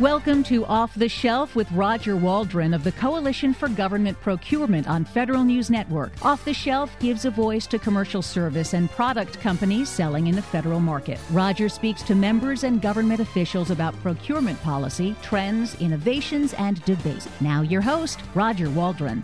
[0.00, 5.04] Welcome to Off the Shelf with Roger Waldron of the Coalition for Government Procurement on
[5.04, 6.24] Federal News Network.
[6.24, 10.40] Off the Shelf gives a voice to commercial service and product companies selling in the
[10.40, 11.18] federal market.
[11.30, 17.28] Roger speaks to members and government officials about procurement policy, trends, innovations, and debates.
[17.42, 19.22] Now, your host, Roger Waldron.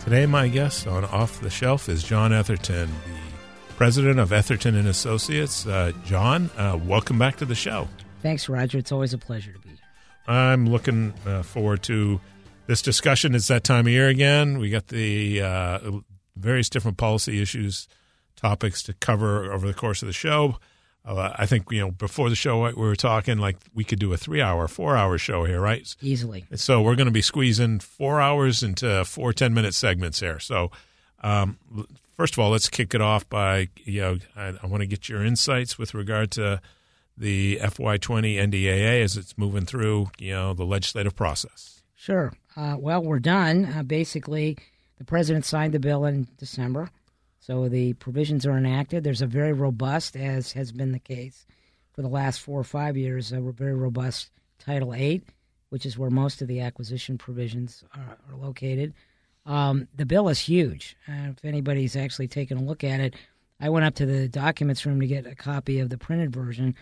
[0.00, 2.90] Today, my guest on Off the Shelf is John Etherton,
[3.68, 5.66] the president of Etherton and Associates.
[5.66, 7.88] Uh, John, uh, welcome back to the show.
[8.20, 8.76] Thanks, Roger.
[8.76, 9.63] It's always a pleasure to be here.
[10.26, 12.20] I'm looking uh, forward to
[12.66, 13.34] this discussion.
[13.34, 14.58] It's that time of year again.
[14.58, 15.90] We got the uh,
[16.36, 17.88] various different policy issues,
[18.36, 20.58] topics to cover over the course of the show.
[21.06, 24.12] Uh, I think you know before the show we were talking like we could do
[24.14, 25.94] a three-hour, four-hour show here, right?
[26.00, 26.46] Easily.
[26.54, 30.38] So we're going to be squeezing four hours into four 10-minute segments here.
[30.38, 30.70] So
[31.22, 31.58] um,
[32.16, 35.10] first of all, let's kick it off by you know I, I want to get
[35.10, 36.62] your insights with regard to
[37.16, 41.82] the FY20 NDAA as it's moving through, you know, the legislative process?
[41.94, 42.32] Sure.
[42.56, 43.66] Uh, well, we're done.
[43.66, 44.58] Uh, basically,
[44.98, 46.90] the president signed the bill in December,
[47.40, 49.04] so the provisions are enacted.
[49.04, 51.46] There's a very robust, as has been the case
[51.92, 55.22] for the last four or five years, a very robust Title VIII,
[55.68, 58.94] which is where most of the acquisition provisions are, are located.
[59.46, 60.96] Um, the bill is huge.
[61.08, 63.14] Uh, if anybody's actually taken a look at it,
[63.60, 66.74] I went up to the documents room to get a copy of the printed version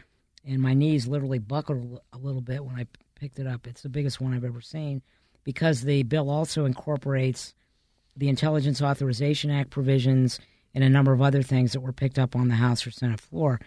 [0.45, 3.67] and my knees literally buckled a little bit when I picked it up.
[3.67, 5.03] It's the biggest one I've ever seen
[5.45, 7.55] because the bill also incorporates
[8.17, 10.39] the Intelligence Authorization Act provisions
[10.75, 13.21] and a number of other things that were picked up on the House or Senate
[13.21, 13.61] floor.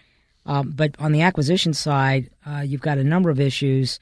[0.44, 3.98] Um, but on the acquisition side, uh, you've got a number of issues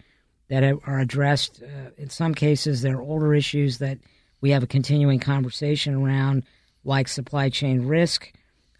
[0.48, 1.62] that are addressed.
[1.62, 3.98] Uh, in some cases, they're older issues that
[4.40, 6.44] we have a continuing conversation around,
[6.84, 8.30] like supply chain risk.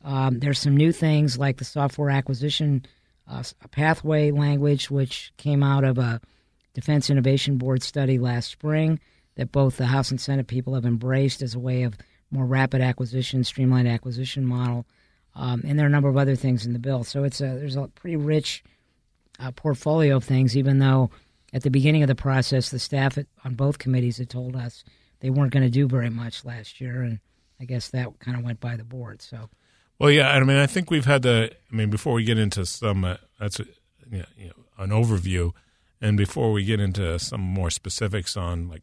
[0.05, 2.85] Um, there's some new things like the software acquisition
[3.29, 6.21] uh, a pathway language, which came out of a
[6.75, 9.01] Defense Innovation Board study last spring
[9.37, 11.97] that both the House and Senate people have embraced as a way of
[12.31, 14.87] more rapid acquisition, streamlined acquisition model.
[15.35, 17.05] Um, and there are a number of other things in the bill.
[17.05, 18.63] So it's a, there's a pretty rich
[19.41, 21.11] uh, portfolio of things, even though
[21.53, 24.85] at the beginning of the process, the staff at, on both committees had told us
[25.21, 27.03] they weren't going to do very much last year.
[27.03, 27.19] And
[27.61, 29.23] I guess that kind of went by the board.
[29.23, 29.49] So
[29.99, 31.51] well, yeah, I mean, I think we've had the.
[31.73, 35.53] I mean, before we get into some, uh, that's you know, you know, an overview,
[36.01, 38.83] and before we get into some more specifics on like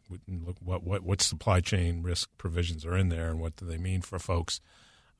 [0.64, 4.00] what what what supply chain risk provisions are in there and what do they mean
[4.00, 4.60] for folks,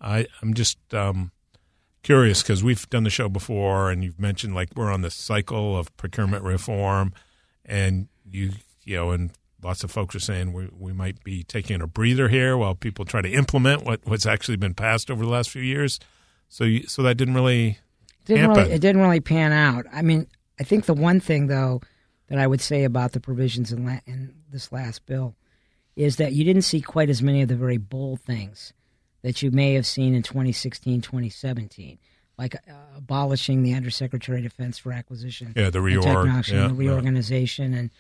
[0.00, 1.32] I I'm just um,
[2.02, 5.76] curious because we've done the show before, and you've mentioned like we're on the cycle
[5.76, 7.12] of procurement reform,
[7.64, 8.52] and you
[8.84, 9.30] you know, and
[9.62, 13.04] lots of folks are saying we, we might be taking a breather here while people
[13.04, 16.00] try to implement what, what's actually been passed over the last few years.
[16.48, 17.78] So, you, so that didn't really
[18.24, 18.56] didn't happen.
[18.64, 19.86] really it didn't really pan out.
[19.92, 20.26] I mean,
[20.60, 21.80] I think the one thing though
[22.28, 25.34] that I would say about the provisions in, la- in this last bill
[25.96, 28.72] is that you didn't see quite as many of the very bold things
[29.22, 31.98] that you may have seen in 2016, 2017
[32.38, 37.74] like uh, abolishing the Undersecretary of Defense for Acquisition, yeah, the reorg, yeah, the reorganization,
[37.74, 37.90] and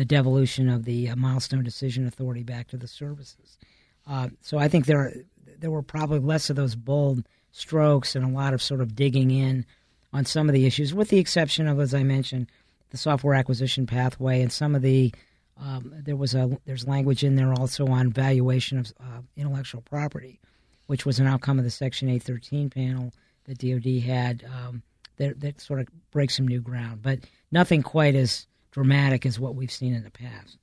[0.00, 3.58] the devolution of the uh, milestone decision authority back to the services.
[4.06, 5.12] Uh, so I think there
[5.58, 9.30] there were probably less of those bold strokes and a lot of sort of digging
[9.30, 9.66] in
[10.10, 12.46] on some of the issues, with the exception of, as I mentioned,
[12.88, 15.12] the software acquisition pathway and some of the
[15.60, 20.40] um, there was a there's language in there also on valuation of uh, intellectual property,
[20.86, 23.12] which was an outcome of the Section 813 panel
[23.44, 24.82] that DoD had um,
[25.18, 27.18] that that sort of breaks some new ground, but
[27.52, 30.58] nothing quite as dramatic as what we've seen in the past.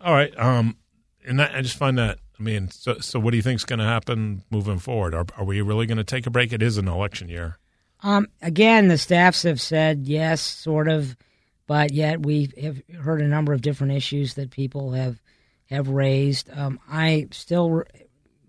[0.00, 0.76] All right, um,
[1.24, 2.18] and that, I just find that.
[2.38, 5.14] I mean, so, so what do you think is going to happen moving forward?
[5.14, 6.52] Are, are we really going to take a break?
[6.52, 7.58] It is an election year.
[8.02, 11.16] Um, again, the staffs have said yes, sort of,
[11.68, 15.20] but yet we have heard a number of different issues that people have
[15.66, 16.50] have raised.
[16.52, 17.84] Um, I still re-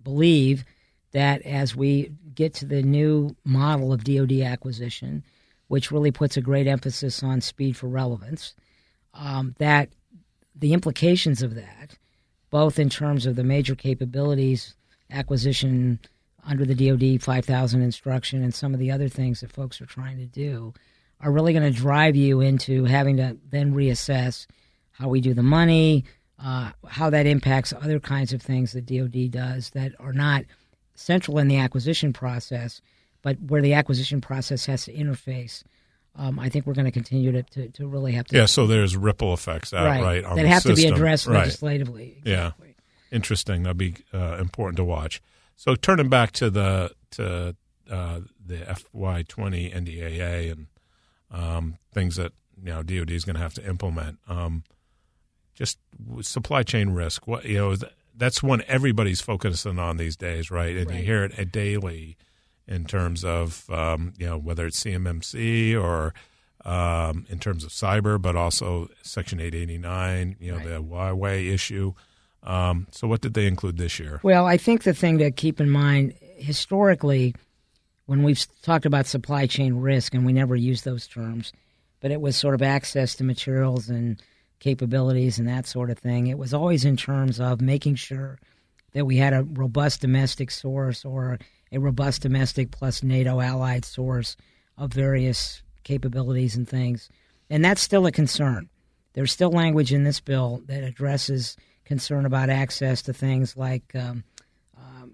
[0.04, 0.66] believe
[1.12, 5.24] that as we get to the new model of DoD acquisition,
[5.74, 8.54] which really puts a great emphasis on speed for relevance.
[9.16, 9.90] Um, that
[10.54, 11.98] the implications of that,
[12.52, 14.76] both in terms of the major capabilities
[15.10, 15.98] acquisition
[16.46, 20.18] under the DoD 5000 instruction and some of the other things that folks are trying
[20.20, 20.76] to do,
[21.22, 24.46] are really going to drive you into having to then reassess
[24.92, 26.06] how we do the money,
[26.38, 30.46] uh, how that impacts other kinds of things that DoD does that are not
[30.94, 32.80] central in the acquisition process,
[33.24, 35.64] but where the acquisition process has to interface
[36.16, 38.38] um, I think we're going to continue to, to, to really have to.
[38.38, 40.76] Yeah, so there's ripple effects out right, right on that the have system.
[40.76, 41.40] to be addressed right.
[41.40, 42.18] legislatively.
[42.24, 42.32] Exactly.
[42.32, 43.64] Yeah, interesting.
[43.64, 45.22] That'd be uh, important to watch.
[45.56, 47.56] So turning back to the to
[47.90, 50.68] uh, the FY20 NDAA and
[51.32, 52.32] um, things that
[52.64, 54.20] you know DoD is going to have to implement.
[54.28, 54.64] Um,
[55.56, 55.80] just
[56.22, 57.28] supply chain risk.
[57.28, 57.76] What you know
[58.16, 60.76] that's one everybody's focusing on these days, right?
[60.78, 61.00] And right.
[61.00, 62.18] you hear it daily
[62.68, 66.14] in terms of um, you know whether it's CMMC or
[66.66, 70.38] um, in terms of cyber, but also Section 889.
[70.40, 70.68] You know right.
[70.68, 71.94] the Huawei issue.
[72.44, 74.20] Um, so what did they include this year?
[74.22, 77.36] Well, I think the thing to keep in mind historically,
[78.06, 81.54] when we've talked about supply chain risk, and we never use those terms,
[82.02, 84.22] but it was sort of access to materials and
[84.60, 86.28] capabilities and that sort of thing.
[86.28, 88.40] It was always in terms of making sure
[88.94, 91.40] that we had a robust domestic source or
[91.74, 94.38] a robust domestic plus NATO allied source
[94.78, 97.10] of various capabilities and things.
[97.50, 98.70] And that's still a concern.
[99.14, 104.24] There's still language in this bill that addresses concern about access to things like um,
[104.78, 105.12] um,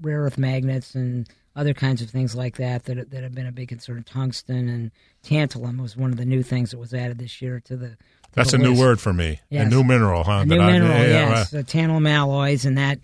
[0.00, 3.52] rare earth magnets and other kinds of things like that, that that have been a
[3.52, 4.02] big concern.
[4.02, 4.90] Tungsten and
[5.24, 7.88] tantalum was one of the new things that was added this year to the.
[7.88, 7.96] To
[8.32, 8.72] That's the a list.
[8.72, 9.40] new word for me.
[9.48, 9.66] Yes.
[9.66, 10.40] A new mineral, huh?
[10.40, 12.98] A new I- mineral, yeah, yeah, yes, uh, tantalum alloys, and that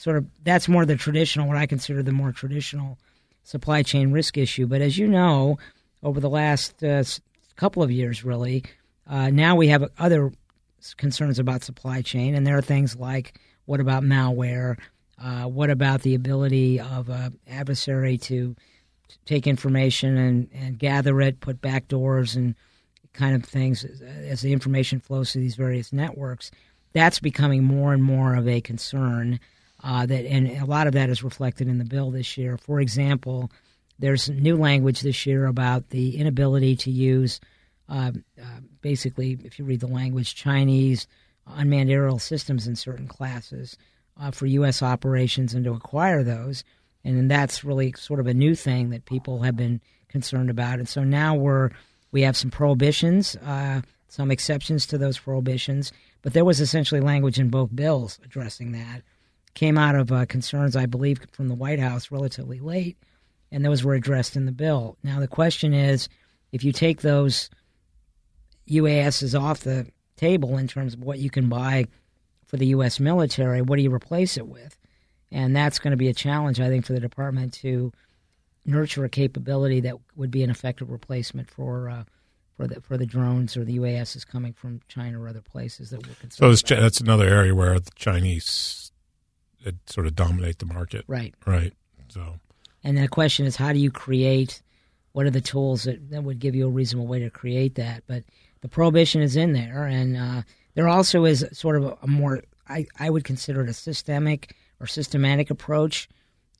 [0.00, 2.98] sort of that's more the traditional, what I consider the more traditional
[3.42, 4.66] supply chain risk issue.
[4.66, 5.58] But as you know,
[6.02, 7.04] over the last uh,
[7.56, 8.64] couple of years, really,
[9.06, 10.32] uh, now we have other
[10.96, 14.78] concerns about supply chain, and there are things like what about malware?
[15.22, 18.56] Uh, what about the ability of an adversary to
[19.26, 22.54] take information and, and gather it, put backdoors and
[23.12, 26.50] kind of things as, as the information flows through these various networks?
[26.94, 29.38] That's becoming more and more of a concern.
[29.82, 32.58] Uh, that and a lot of that is reflected in the bill this year.
[32.58, 33.50] For example,
[33.98, 37.40] there's new language this year about the inability to use,
[37.88, 41.06] uh, uh, basically, if you read the language, Chinese
[41.46, 43.76] unmanned aerial systems in certain classes
[44.20, 44.82] uh, for U.S.
[44.82, 46.64] operations and to acquire those.
[47.04, 50.78] And then that's really sort of a new thing that people have been concerned about.
[50.78, 51.70] And so now we're
[52.12, 55.92] we have some prohibitions, uh, some exceptions to those prohibitions,
[56.22, 59.02] but there was essentially language in both bills addressing that.
[59.54, 62.96] Came out of uh, concerns, I believe, from the White House relatively late,
[63.50, 64.96] and those were addressed in the bill.
[65.02, 66.08] Now the question is,
[66.52, 67.50] if you take those
[68.68, 69.86] UASs off the
[70.16, 71.86] table in terms of what you can buy
[72.46, 73.00] for the U.S.
[73.00, 74.76] military, what do you replace it with?
[75.32, 77.92] And that's going to be a challenge, I think, for the department to
[78.64, 82.04] nurture a capability that would be an effective replacement for uh,
[82.56, 86.06] for the for the drones or the UASs coming from China or other places that
[86.06, 86.58] we're concerned.
[86.58, 88.89] So that's another area where the Chinese
[89.66, 91.04] uh, sort of dominate the market.
[91.06, 91.34] right.
[91.46, 91.72] Right.
[92.08, 92.36] So
[92.82, 94.62] And then the question is, how do you create?
[95.12, 98.04] What are the tools that, that would give you a reasonable way to create that?
[98.06, 98.24] But
[98.60, 100.42] the prohibition is in there, and uh,
[100.74, 104.54] there also is sort of a, a more, I, I would consider it a systemic
[104.80, 106.08] or systematic approach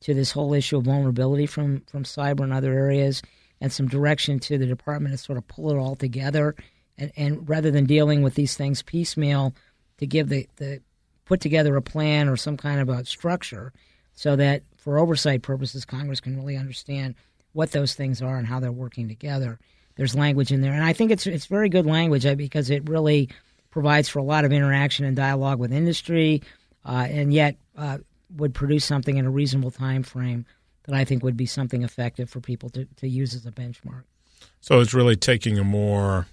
[0.00, 3.22] to this whole issue of vulnerability from, from cyber and other areas,
[3.60, 6.54] and some direction to the department to sort of pull it all together,
[6.96, 9.54] and, and rather than dealing with these things piecemeal,
[9.98, 10.80] to give the, the
[11.30, 13.72] put together a plan or some kind of a structure
[14.14, 17.14] so that for oversight purposes, Congress can really understand
[17.52, 19.60] what those things are and how they're working together.
[19.94, 22.88] There's language in there, and I think it's it's very good language uh, because it
[22.88, 23.28] really
[23.70, 26.42] provides for a lot of interaction and dialogue with industry,
[26.84, 27.98] uh, and yet uh,
[28.36, 30.44] would produce something in a reasonable time frame
[30.86, 34.02] that I think would be something effective for people to, to use as a benchmark.
[34.60, 36.26] so it's really taking a more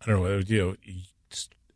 [0.00, 0.96] I don't know, you know,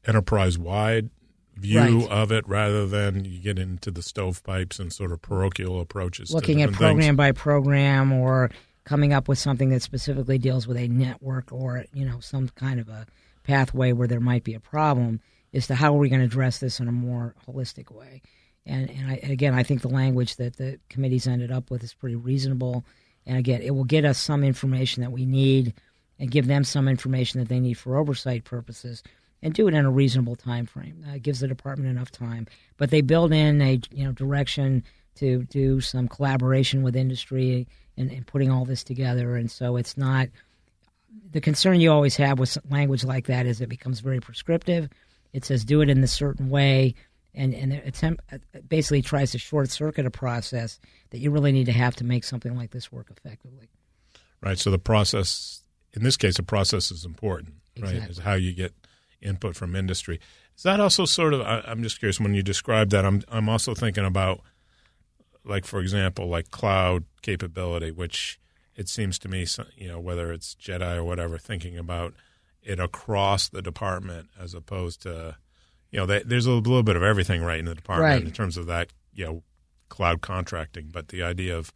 [0.06, 1.10] enterprise wide
[1.56, 2.08] view Right.
[2.10, 6.28] of it rather than you get into the stovepipes and sort of parochial approaches.
[6.30, 6.88] to Looking at different things.
[7.04, 8.50] program by program or
[8.84, 12.80] coming up with something that specifically deals with a network or you know some kind
[12.80, 13.06] of a
[13.44, 15.20] pathway where there might be a problem
[15.54, 18.22] as to how are we going to address this in a more holistic way.
[18.64, 21.82] And and, I, and again, I think the language that the committee's ended up with
[21.84, 22.84] is pretty reasonable.
[23.26, 25.74] And again, it will get us some information that we need
[26.18, 29.02] and give them some information that they need for oversight purposes
[29.42, 31.04] and do it in a reasonable time frame.
[31.08, 32.46] Uh, it gives the department enough time.
[32.76, 34.84] But they build in a you know direction
[35.16, 39.36] to do some collaboration with industry and, and putting all this together.
[39.36, 40.28] And so it's not
[41.30, 44.88] the concern you always have with language like that is it becomes very prescriptive.
[45.32, 46.94] It says do it in a certain way,
[47.34, 48.22] and and attempt,
[48.68, 50.78] basically tries to short circuit a process
[51.10, 53.68] that you really need to have to make something like this work effectively.
[54.42, 54.58] Right.
[54.58, 57.94] So the process, in this case, the process is important, right?
[57.94, 58.10] Exactly.
[58.10, 58.74] Is how you get
[59.22, 60.20] input from industry.
[60.56, 61.40] Is that also sort of?
[61.40, 62.20] I, I'm just curious.
[62.20, 64.40] When you describe that, I'm I'm also thinking about,
[65.44, 68.38] like for example, like cloud capability, which
[68.76, 72.14] it seems to me, you know, whether it's JEDI or whatever, thinking about
[72.62, 75.36] it across the department as opposed to,
[75.90, 78.22] you know, they, there's a little bit of everything right in the department Right.
[78.24, 79.42] in terms of that, you know,
[79.88, 80.88] cloud contracting.
[80.92, 81.72] But the idea of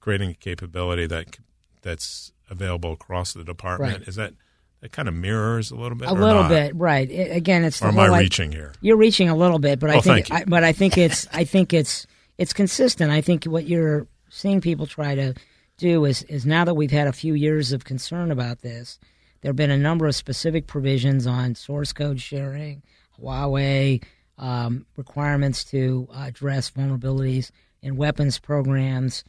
[0.00, 1.38] creating a capability that
[1.82, 4.08] that's available across the department Right.
[4.08, 4.34] is that
[4.80, 6.48] that kind of mirrors a little bit, A little not?
[6.50, 7.08] bit, right?
[7.10, 8.72] I- again, it's Or am I i- reaching here?
[8.80, 10.36] You're reaching a little bit, but I Oh, think, thank you.
[10.36, 12.06] I, but I think it's, I think it's,
[12.38, 13.10] it's consistent.
[13.10, 15.34] I think what you're seeing people try to
[15.78, 18.98] do is, is now that we've had a few years of concern about this,
[19.40, 22.82] there have been a number of specific provisions on source code sharing,
[23.20, 24.02] Huawei,
[24.38, 27.50] um, requirements to address vulnerabilities
[27.82, 29.24] in weapons programs.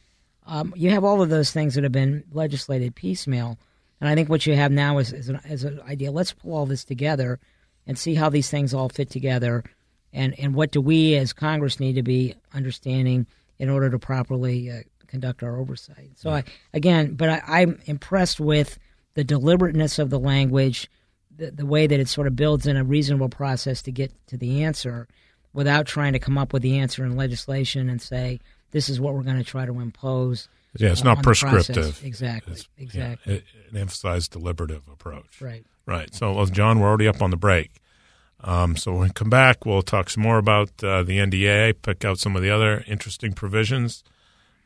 [0.46, 3.58] Um, you have all of those things that have been legislated piecemeal.
[4.00, 6.10] And I think what you have now is, is, an, is an idea.
[6.10, 7.38] Let's pull all this together
[7.86, 9.64] and see how these things all fit together.
[10.12, 13.26] And, and what do we as Congress need to be understanding
[13.58, 16.12] in order to properly uh, conduct our oversight?
[16.16, 18.78] So, I, again, but I, I'm impressed with
[19.14, 20.88] the deliberateness of the language,
[21.36, 24.36] the, the way that it sort of builds in a reasonable process to get to
[24.36, 25.06] the answer
[25.52, 28.40] without trying to come up with the answer in legislation and say,
[28.70, 30.48] this is what we're going to try to impose.
[30.78, 31.50] Yeah, it's uh, not on the process.
[31.66, 32.04] prescriptive.
[32.04, 32.52] Exactly.
[32.52, 33.34] It's- yeah, exactly.
[33.34, 35.40] it, it emphasized deliberative approach.
[35.40, 35.64] right.
[35.86, 36.14] Right.
[36.14, 37.72] So, John, we're already up on the break.
[38.42, 42.04] Um, so when we come back, we'll talk some more about uh, the NDA, pick
[42.04, 44.04] out some of the other interesting provisions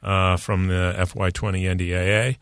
[0.02, 2.36] uh, from the FY20 NDAA,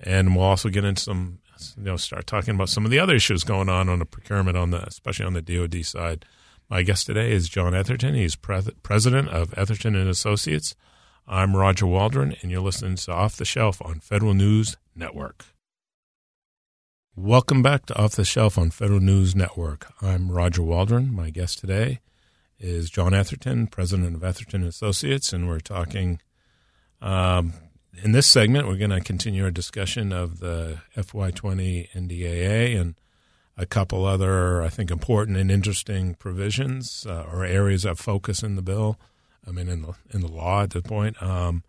[0.00, 1.38] and we'll also get into some,
[1.76, 4.56] you know, start talking about some of the other issues going on on the procurement,
[4.56, 6.24] on the especially on the DoD side.
[6.70, 8.14] My guest today is John Etherton.
[8.16, 10.74] He's pre- president of Etherton and Associates.
[11.26, 15.44] I'm Roger Waldron, and you're listening to Off the Shelf on Federal News Network.
[17.14, 19.92] Welcome back to Off the Shelf on Federal News Network.
[20.02, 21.14] I'm Roger Waldron.
[21.14, 22.00] My guest today
[22.58, 26.20] is John Etherton, president of Etherton Associates, and we're talking.
[27.00, 27.52] Um,
[28.02, 32.96] in this segment, we're going to continue our discussion of the FY20 NDAA and
[33.56, 38.56] a couple other, I think, important and interesting provisions uh, or areas of focus in
[38.56, 38.98] the bill.
[39.46, 41.20] I mean, in the in the law at this point.
[41.22, 41.62] Um,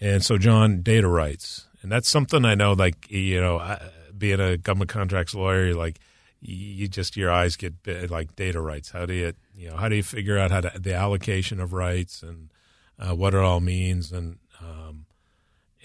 [0.00, 2.72] and so, John, data rights, and that's something I know.
[2.72, 3.78] Like you know,
[4.16, 5.98] being a government contracts lawyer, like
[6.40, 8.90] you just your eyes get bit, like data rights.
[8.90, 11.72] How do you you know how do you figure out how to the allocation of
[11.72, 12.50] rights and
[12.98, 15.06] uh, what it all means and um,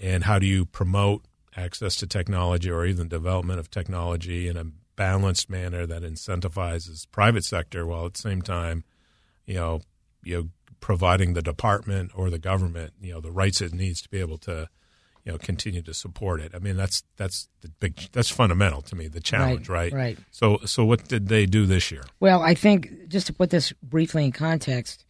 [0.01, 4.65] and how do you promote access to technology or even development of technology in a
[4.96, 8.84] balanced manner that incentivizes private sector while at the same time,
[9.46, 9.82] you know,
[10.24, 10.50] you know,
[10.84, 14.38] providing the department or the government, you know, the rights it needs to be able
[14.38, 14.68] to,
[15.24, 16.52] you know, continue to support it.
[16.54, 19.94] I mean, that's that's the big that's fundamental to me, the challenge, right?
[19.94, 20.18] right.
[20.32, 22.04] So so what did they do this year?
[22.20, 25.06] Well, I think just to put this briefly in context,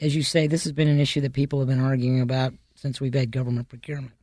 [0.00, 3.00] as you say, this has been an issue that people have been arguing about since
[3.00, 4.14] we've had government procurement.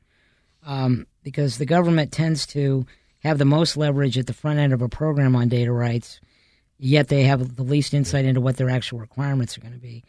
[0.65, 2.85] Um, because the government tends to
[3.19, 6.19] have the most leverage at the front end of a program on data rights,
[6.77, 10.03] yet they have the least insight into what their actual requirements are going to be.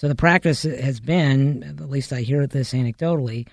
[0.00, 3.46] So the practice has been, at least I hear this anecdotally,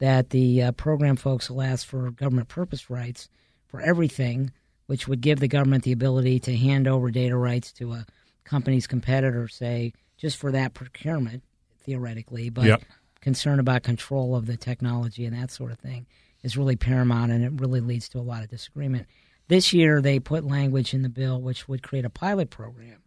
[0.00, 3.28] that the uh, program folks will ask for government purpose rights
[3.68, 4.50] for everything,
[4.86, 8.06] which would give the government the ability to hand over data rights to a
[8.42, 11.44] company's competitor, say, just for that procurement,
[11.84, 12.82] theoretically, but Yep.
[13.20, 16.06] concern about control of the technology and that sort of thing
[16.42, 19.06] is really paramount, and it really leads to a lot of disagreement.
[19.46, 23.03] This year, they put language in the bill which would create a pilot program,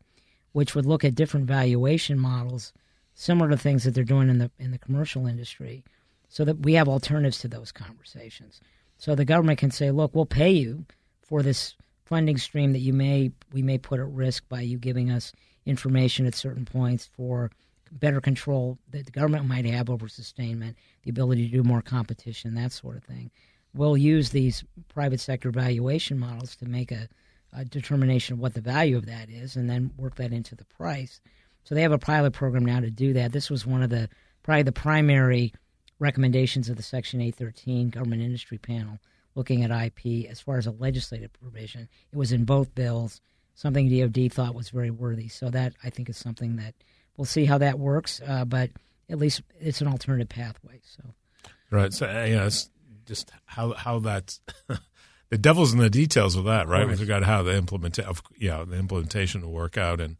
[0.57, 2.73] which would look at different valuation models,
[3.13, 5.83] similar to things that they're doing in the in the commercial industry,
[6.29, 8.59] so that we have alternatives to those conversations.
[8.97, 10.83] So the government can say, "Look, we'll pay you
[11.21, 15.11] for this funding stream that you may we may put at risk by you giving
[15.11, 15.31] us
[15.67, 17.51] information at certain points for
[17.91, 22.55] better control that the government might have over sustainment, the ability to do more competition,
[22.55, 23.29] that sort of thing.
[23.75, 27.07] We'll use these private sector valuation models to make a,
[27.54, 30.66] a determination of what the value of that is and then work that into the
[30.66, 31.22] price.
[31.63, 33.32] So they have a pilot program now to do that.
[33.32, 34.10] This was one of the
[34.44, 35.54] probably the primary
[36.00, 39.00] recommendations of the Section 813 government industry panel
[39.36, 41.88] looking at IP as far as a legislative provision.
[42.12, 43.22] It was in both bills,
[43.56, 45.27] something DOD thought was very worthy.
[45.27, 46.74] So that I think is something that
[47.18, 48.72] we'll see how that works, uh, but
[49.10, 50.80] at least it's an alternative pathway.
[50.84, 51.04] So
[51.70, 51.94] Right.
[51.94, 52.70] So uh, you know, it's
[53.06, 54.42] just how how that's
[55.29, 56.88] the devil's in the details of that, right?
[56.88, 57.01] With course.
[57.01, 60.17] regard to how the implement of yeah the implementation will work out, and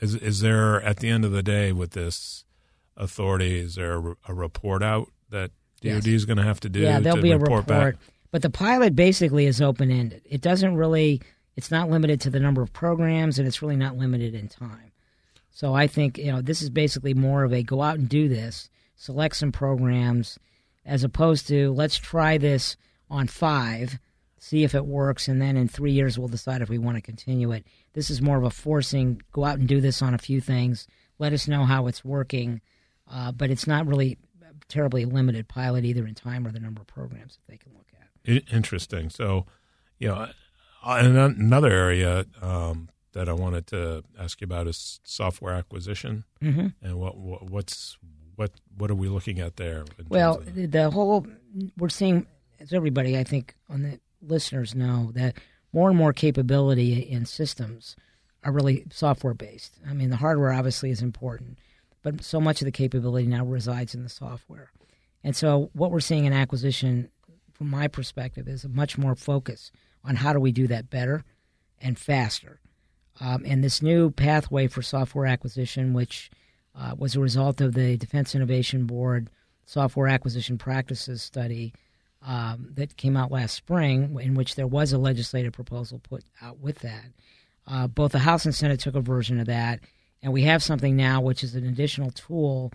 [0.00, 2.44] is is there at the end of the day with this
[2.96, 5.50] authority, is there a, a report out that
[5.82, 6.06] DoD Yes.
[6.06, 6.80] is going to have to do?
[6.80, 7.94] yeah, there'll to be a report report.
[7.96, 8.04] back?
[8.30, 10.22] But the pilot basically is open ended.
[10.24, 11.20] It doesn't really.
[11.56, 14.92] It's not limited to the number of programs, and it's really not limited in time.
[15.50, 18.28] So I think you know this is basically more of a go out and do
[18.28, 20.38] this, select some programs,
[20.86, 22.76] as opposed to let's try this
[23.10, 23.98] on five,
[24.38, 27.02] see if it works, and then in three years we'll decide if we want to
[27.02, 27.66] continue it.
[27.92, 30.86] This is more of a forcing, go out and do this on a few things,
[31.18, 32.60] let us know how it's working,
[33.10, 34.18] uh, but it's not really
[34.68, 37.86] terribly limited pilot either in time or the number of programs that they can look
[37.92, 38.52] at.
[38.52, 39.10] Interesting.
[39.10, 39.46] So,
[39.98, 40.28] you know,
[40.84, 46.68] another area um, that I wanted to ask you about is software acquisition, mm-hmm.
[46.82, 47.96] and what, what, what's
[48.36, 49.84] what what are we looking at there?
[50.08, 51.26] Well, the whole
[51.76, 52.26] we're seeing
[52.60, 55.36] as everybody I think on the listeners know that
[55.72, 57.96] more and more capability in systems
[58.44, 59.78] are really software based.
[59.88, 61.58] I mean, the hardware obviously is important,
[62.02, 64.70] but so much of the capability now resides in the software.
[65.24, 67.10] And so, what we're seeing in acquisition,
[67.52, 69.72] from my perspective, is a much more focus
[70.04, 71.24] on how do we do that better
[71.80, 72.60] and faster.
[73.20, 76.30] Um, and this new pathway for software acquisition, which
[76.74, 79.28] uh, was a result of the Defense Innovation Board
[79.64, 81.74] software acquisition practices study
[82.22, 86.58] um, that came out last spring, in which there was a legislative proposal put out
[86.58, 87.06] with that.
[87.66, 89.80] Uh, both the House and Senate took a version of that,
[90.22, 92.72] and we have something now which is an additional tool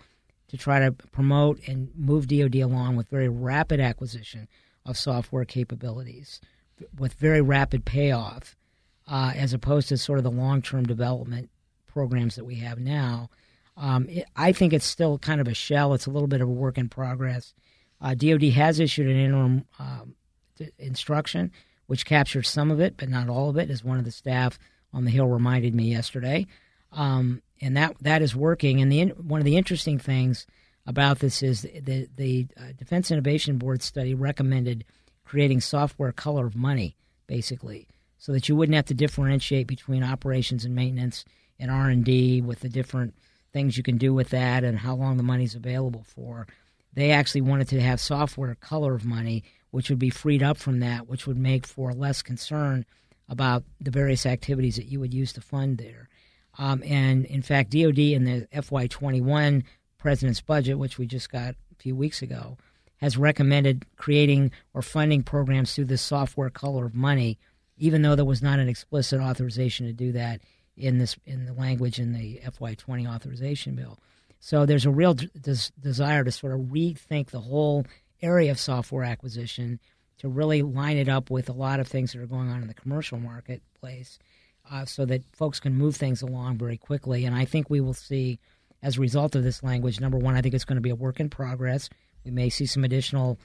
[0.48, 4.48] to try to promote and move DoD along with very rapid acquisition
[4.86, 6.40] of software capabilities
[6.98, 8.56] with very rapid payoff,
[9.08, 11.50] uh, as opposed to sort of the long term development
[11.86, 13.30] programs that we have now.
[13.76, 15.94] Um, it, I think it's still kind of a shell.
[15.94, 17.54] It's a little bit of a work in progress.
[18.04, 20.14] Uh, DoD has issued an interim um,
[20.78, 21.50] instruction
[21.86, 24.58] which captures some of it, but not all of it, as one of the staff
[24.92, 26.46] on the Hill reminded me yesterday.
[26.92, 28.80] Um, and that that is working.
[28.80, 30.46] And the one of the interesting things
[30.86, 34.84] about this is the the uh, Defense Innovation Board study recommended
[35.24, 36.96] creating software color of money,
[37.26, 41.24] basically, so that you wouldn't have to differentiate between operations and maintenance
[41.58, 43.14] and R and D with the different
[43.52, 46.46] things you can do with that and how long the money's available for.
[46.94, 50.80] They actually wanted to have software color of money, which would be freed up from
[50.80, 52.86] that, which would make for less concern
[53.28, 56.08] about the various activities that you would use to fund there.
[56.58, 59.64] Um, and in fact, DoD in the FY21
[59.98, 62.58] President's budget, which we just got a few weeks ago,
[62.98, 67.38] has recommended creating or funding programs through the software color of money,
[67.76, 70.40] even though there was not an explicit authorization to do that
[70.76, 73.98] in this in the language in the FY20 authorization bill.
[74.44, 77.86] So there's a real des- desire to sort of rethink the whole
[78.20, 79.80] area of software acquisition
[80.18, 82.68] to really line it up with a lot of things that are going on in
[82.68, 84.18] the commercial marketplace
[84.70, 87.24] uh, so that folks can move things along very quickly.
[87.24, 88.38] And I think we will see,
[88.82, 90.94] as a result of this language, number one, I think it's going to be a
[90.94, 91.88] work in progress.
[92.22, 93.38] We may see some additional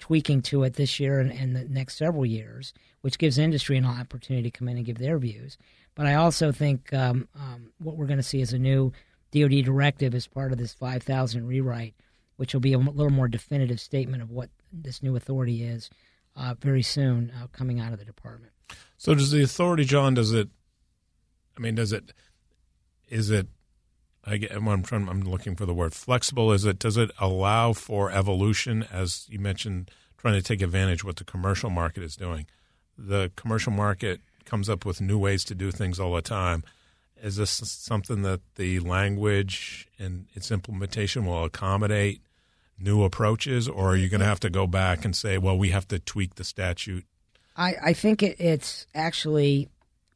[0.00, 3.86] tweaking to it this year and, and the next several years, which gives industry an
[3.86, 5.58] opportunity to come in and give their views.
[5.94, 8.90] But I also think um, um, what we're going to see is a new
[9.34, 11.94] DoD directive as part of this 5,000 rewrite,
[12.36, 15.90] which will be a little more definitive statement of what this new authority is
[16.36, 18.52] uh, very soon uh, coming out of the department.
[18.96, 20.14] So, does the authority, John?
[20.14, 20.48] Does it?
[21.56, 22.12] I mean, does it?
[23.08, 23.46] Is it?
[24.24, 25.08] I get, I'm trying.
[25.08, 26.52] I'm looking for the word flexible.
[26.52, 26.78] Is it?
[26.78, 31.24] Does it allow for evolution, as you mentioned, trying to take advantage of what the
[31.24, 32.46] commercial market is doing?
[32.96, 36.64] The commercial market comes up with new ways to do things all the time.
[37.24, 42.20] Is this something that the language and its implementation will accommodate
[42.78, 45.70] new approaches, or are you going to have to go back and say, well, we
[45.70, 47.06] have to tweak the statute?
[47.56, 49.70] I, I think it, it's actually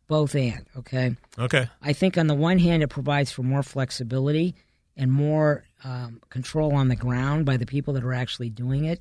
[0.07, 1.17] both and, okay?
[1.39, 1.69] Okay.
[1.81, 4.55] I think on the one hand, it provides for more flexibility
[4.95, 9.01] and more um, control on the ground by the people that are actually doing it.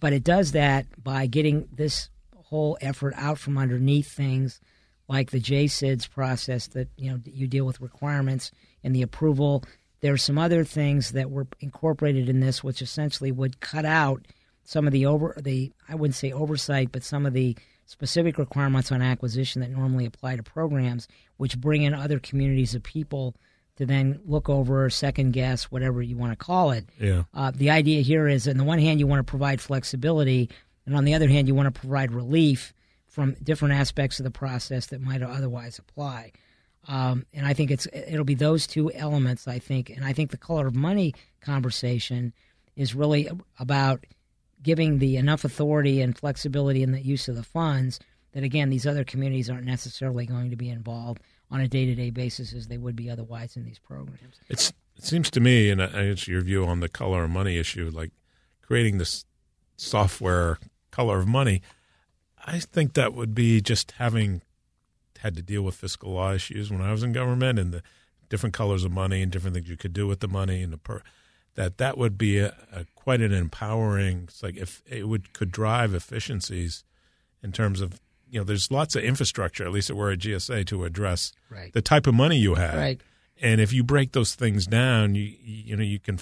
[0.00, 4.60] But it does that by getting this whole effort out from underneath things
[5.08, 8.50] like the JCIDS process that you know you deal with requirements
[8.84, 9.64] and the approval.
[10.00, 14.26] There are some other things that were incorporated in this, which essentially would cut out
[14.64, 18.92] some of the over the I wouldn't say oversight, but some of the specific requirements
[18.92, 23.34] on acquisition that normally apply to programs, which bring in other communities of people
[23.76, 26.84] to then look over, second guess, whatever you want to call it.
[27.00, 27.22] Yeah.
[27.32, 30.50] Uh, the idea here is, on the one hand, you want to provide flexibility,
[30.84, 32.74] and on the other hand, you want to provide relief
[33.18, 36.30] from different aspects of the process that might otherwise apply.
[36.86, 39.48] Um, and I think it's it'll be those two elements.
[39.48, 42.32] I think, and I think the color of money conversation
[42.76, 43.28] is really
[43.58, 44.06] about
[44.62, 47.98] giving the enough authority and flexibility in the use of the funds
[48.34, 52.52] that again these other communities aren't necessarily going to be involved on a day-to-day basis
[52.52, 54.36] as they would be otherwise in these programs.
[54.48, 57.90] It's it seems to me, and it's your view on the color of money issue,
[57.92, 58.12] like
[58.62, 59.24] creating this
[59.76, 60.60] software
[60.92, 61.62] color of money,
[62.48, 64.42] I think that would be just having
[65.18, 67.82] had to deal with fiscal law issues when I was in government and the
[68.28, 70.78] different colors of money and different things you could do with the money and the
[70.78, 71.02] per-
[71.54, 74.24] that that would be a, a quite an empowering.
[74.28, 76.84] It's like if it would could drive efficiencies
[77.42, 80.66] in terms of you know, there's lots of infrastructure, at least that we're at GSA,
[80.66, 81.72] to address Right.
[81.72, 82.74] the type of money you have.
[82.76, 83.00] Right.
[83.40, 86.18] And if you break those things down, you you know you can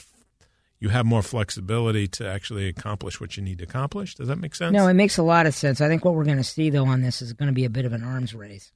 [0.79, 4.15] you have more flexibility to actually accomplish what you need to accomplish.
[4.15, 4.73] Does that make sense?
[4.73, 5.81] No, it makes a lot of sense.
[5.81, 7.71] I think what we're going to see, though, on this is going to be a
[7.71, 8.73] bit of an arms race,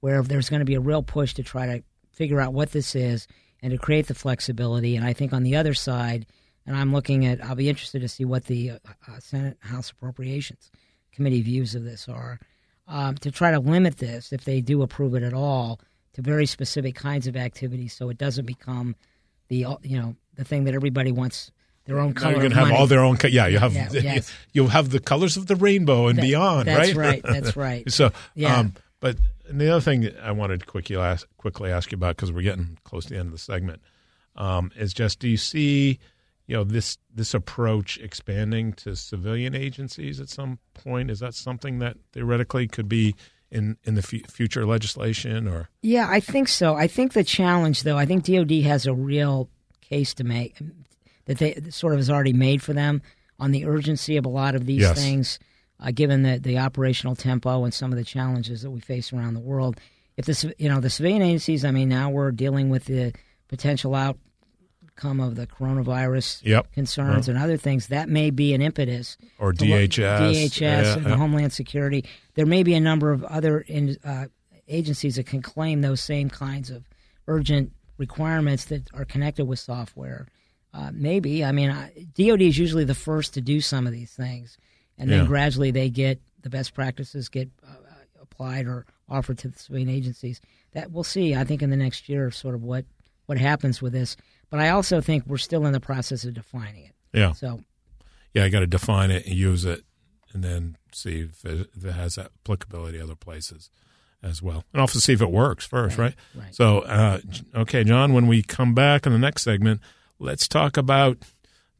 [0.00, 2.94] where there's going to be a real push to try to figure out what this
[2.94, 3.26] is
[3.62, 4.96] and to create the flexibility.
[4.96, 6.26] And I think on the other side,
[6.66, 8.78] and I'm looking at, I'll be interested to see what the uh,
[9.08, 10.70] uh, Senate House Appropriations
[11.12, 12.38] Committee views of this are,
[12.86, 15.80] um, to try to limit this, if they do approve it at all,
[16.14, 18.94] to very specific kinds of activities, so it doesn't become
[19.48, 21.50] the uh, you know the thing that everybody wants
[21.84, 22.30] their own Now color.
[22.32, 22.78] you're going to have money.
[22.78, 23.16] all their own.
[23.16, 24.32] co- Yeah, you have Yeah, yes.
[24.52, 26.68] you'll have the colors of the rainbow and That- beyond.
[26.68, 27.22] that's right.
[27.24, 27.90] right, that's right.
[27.90, 28.58] so, Yeah.
[28.58, 29.16] um, but
[29.50, 32.78] the other thing I wanted to quickly ask, quickly ask you about because we're getting
[32.84, 33.82] close to the end of the segment
[34.36, 35.98] um, is just do you see
[36.46, 41.10] you know this this approach expanding to civilian agencies at some point?
[41.10, 43.14] Is that something that theoretically could be
[43.50, 46.74] in in the fu- future legislation or Yeah, I think so.
[46.74, 49.50] I think the challenge, though, I think DoD has a real
[49.92, 50.58] case to make
[51.26, 53.02] that they that sort of is already made for them
[53.38, 54.96] on the urgency of a lot of these Yes.
[54.98, 55.38] things,
[55.80, 59.34] uh, given the the operational tempo and some of the challenges that we face around
[59.34, 59.78] the world.
[60.16, 63.12] If this, you know the civilian agencies, I mean, now we're dealing with the
[63.48, 66.72] potential outcome of the coronavirus Yep.
[66.72, 67.88] concerns and other things.
[67.88, 70.18] That may be an impetus or look- DHS?
[70.20, 71.16] DHS Yeah, and yeah.
[71.16, 72.04] Homeland Security.
[72.34, 74.26] There may be a number of other in, uh,
[74.68, 76.84] agencies that can claim those same kinds of
[77.26, 80.26] urgent requirements that are connected with software.
[80.74, 81.44] Uh, maybe.
[81.44, 84.56] I mean, I, DoD is usually the first to do some of these things,
[84.98, 85.26] and then Yeah.
[85.26, 89.88] gradually they get the best practices get uh, uh, applied or offered to the civilian
[89.90, 90.40] agencies.
[90.72, 91.34] That we'll see.
[91.34, 92.86] I think in the next year, sort of what
[93.26, 94.16] what happens with this.
[94.50, 96.94] But I also think we're still in the process of defining it.
[97.12, 97.32] yeah.
[97.32, 97.60] So
[98.34, 99.84] yeah, I got to define it and use it,
[100.32, 103.68] and then see if it, if it has applicability other places
[104.22, 106.14] as well, and also see if it works first, right?
[106.34, 106.54] right.
[106.54, 107.18] So, uh,
[107.54, 109.80] okay, John, when we come back in the next segment,
[110.18, 111.18] let's talk about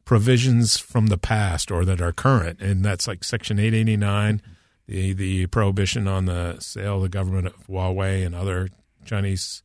[0.05, 4.41] provisions from the past or that are current, and that's like Section eight eighty nine,
[4.87, 8.69] the the prohibition on the sale of the government of Huawei and other
[9.05, 9.63] Chinese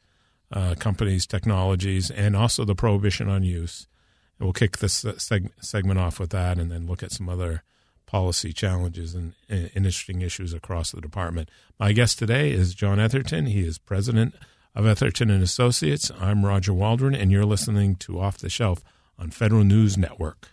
[0.53, 3.87] uh, companies' technologies, and also the prohibition on use.
[4.39, 7.65] And we'll kick this seg- segment off with that, and then look at some other
[8.09, 11.51] policy challenges and, and interesting issues across the department.
[11.79, 13.49] My guest today is John Etherton.
[13.49, 14.35] He is president
[14.75, 16.11] of Etherton and Associates.
[16.19, 18.83] I'm Roger Waldron, and you're listening to Off the Shelf
[19.19, 20.49] on Federal News Network.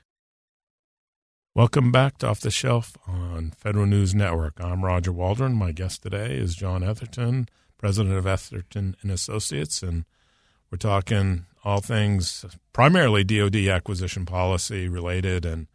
[1.56, 4.60] Welcome back to Off the Shelf on Federal News Network.
[4.60, 5.54] I'm Roger Waldron.
[5.54, 10.04] My guest today is John Etherton, president of Etherton and Associates, and
[10.70, 15.68] we're talking all things primarily DoD acquisition policy related, and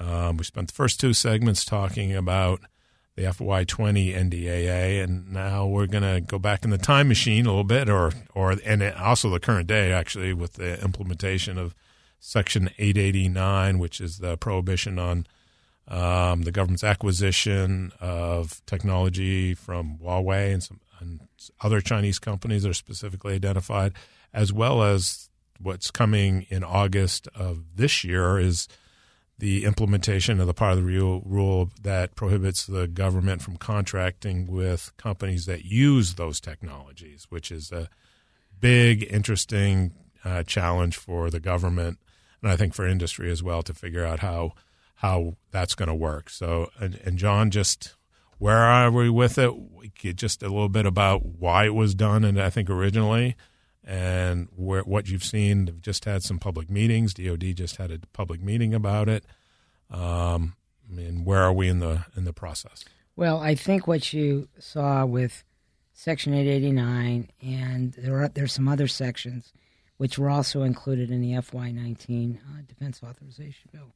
[0.00, 2.60] um, we spent the first two segments talking about
[3.16, 7.50] the FY20 NDAA, and now we're going to go back in the time machine a
[7.50, 11.74] little bit, or or and also the current day actually with the implementation of
[12.18, 15.26] Section 889, which is the prohibition on
[15.88, 21.20] um, the government's acquisition of technology from Huawei and some and
[21.62, 23.94] other Chinese companies that are specifically identified,
[24.32, 28.68] as well as what's coming in August of this year is
[29.40, 34.92] the implementation of the part of the rule, that prohibits the government from contracting with
[34.96, 37.88] companies that use those technologies, which is a
[38.60, 39.92] big, interesting
[40.24, 41.98] uh, challenge for the government
[42.42, 44.54] and I think for industry as well to figure out how
[44.96, 46.28] how that's going to work.
[46.28, 47.94] So, and, and John, just
[48.38, 49.54] where are we with it?
[50.14, 53.34] Just a little bit about why it was done, and I think originally,
[53.84, 55.64] and where what you've seen.
[55.64, 57.14] They've just had some public meetings.
[57.14, 59.24] DoD just had a public meeting about it.
[59.90, 60.54] Um,
[60.88, 62.84] I mean, where are we in the in the process?
[63.16, 65.44] Well, I think what you saw with
[65.92, 69.52] Section 889, and there are there's some other sections
[69.98, 73.92] which were also included in the FY19 uh, Defense Authorization Bill,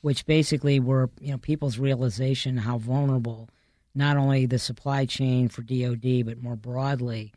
[0.00, 3.48] which basically were you know people's realization how vulnerable
[3.94, 7.32] not only the supply chain for DoD but more broadly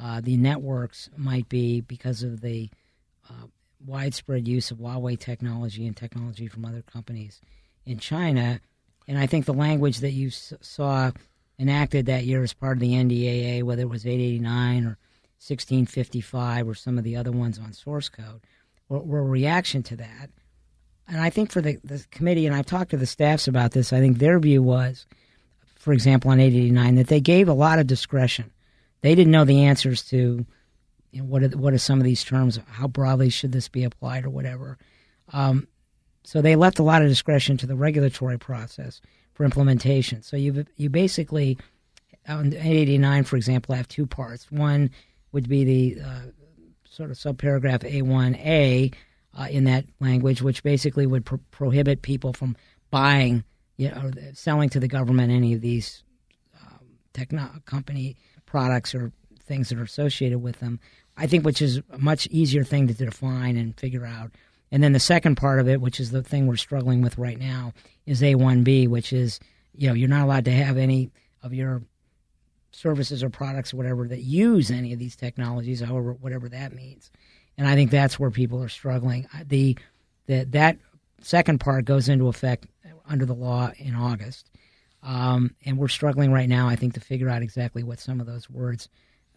[0.00, 2.70] uh, the networks might be because of the
[3.28, 3.46] uh,
[3.86, 7.40] widespread use of Huawei technology and technology from other companies
[7.84, 8.60] in China.
[9.06, 11.10] And I think the language that you s- saw
[11.58, 14.96] enacted that year as part of the NDAA, whether it was 889 or
[15.38, 18.40] 1655 or some of the other ones on source code,
[18.88, 20.30] were, were a reaction to that.
[21.06, 23.92] And I think for the, the committee, and I've talked to the staffs about this,
[23.92, 25.06] I think their view was,
[25.76, 28.50] for example, on 889, that they gave a lot of discretion.
[29.02, 30.44] They didn't know the answers to
[31.12, 33.84] you know, what are, what are some of these terms, how broadly should this be
[33.84, 34.78] applied or whatever.
[35.32, 35.66] Um,
[36.22, 39.00] so they left a lot of discretion to the regulatory process
[39.32, 40.22] for implementation.
[40.22, 41.58] So you you basically
[42.28, 44.50] on 889, for example, have two parts.
[44.50, 44.90] One
[45.32, 46.20] would be the uh,
[46.88, 48.94] sort of subparagraph A1A
[49.38, 52.56] uh, in that language, which basically would pro- prohibit people from
[52.90, 53.44] buying,
[53.76, 56.02] you know, selling to the government any of these
[56.60, 56.80] um,
[57.12, 58.16] techno- company
[58.50, 60.80] products or things that are associated with them.
[61.16, 64.32] I think which is a much easier thing to define and figure out.
[64.72, 67.38] And then the second part of it, which is the thing we're struggling with right
[67.38, 67.72] now,
[68.06, 69.40] is A1B, which is
[69.74, 71.10] you know you're not allowed to have any
[71.42, 71.82] of your
[72.72, 77.10] services or products or whatever that use any of these technologies, however whatever that means.
[77.58, 79.28] And I think that's where people are struggling.
[79.46, 79.76] The,
[80.26, 80.78] the that
[81.20, 82.66] second part goes into effect
[83.08, 84.49] under the law in August,
[85.02, 86.68] um, and we're struggling right now.
[86.68, 88.88] I think to figure out exactly what some of those words